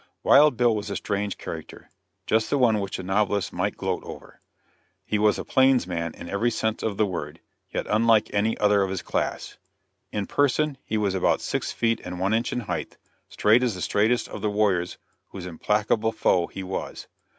'Wild 0.23 0.57
Bill' 0.57 0.75
was 0.75 0.89
a 0.89 0.95
strange 0.95 1.37
character, 1.37 1.91
just 2.25 2.49
the 2.49 2.57
one 2.57 2.79
which 2.79 2.97
a 2.97 3.03
novelist 3.03 3.53
might 3.53 3.77
gloat 3.77 4.03
over. 4.03 4.39
He 5.05 5.19
was 5.19 5.37
a 5.37 5.45
plains 5.45 5.85
man 5.85 6.15
in 6.15 6.27
every 6.27 6.49
sense 6.49 6.81
of 6.81 6.97
the 6.97 7.05
word, 7.05 7.39
yet 7.69 7.85
unlike 7.87 8.33
any 8.33 8.57
other 8.57 8.81
of 8.81 8.89
his 8.89 9.03
class. 9.03 9.59
In 10.11 10.25
person 10.25 10.79
he 10.83 10.97
was 10.97 11.13
about 11.13 11.39
six 11.39 11.71
feet 11.71 12.01
and 12.03 12.19
one 12.19 12.33
inch 12.33 12.51
in 12.51 12.61
height, 12.61 12.97
straight 13.29 13.61
as 13.61 13.75
the 13.75 13.81
straightest 13.83 14.27
of 14.27 14.41
the 14.41 14.49
warriors 14.49 14.97
whose 15.27 15.45
implacable 15.45 16.11
foe 16.11 16.47
he 16.47 16.63
was. 16.63 17.05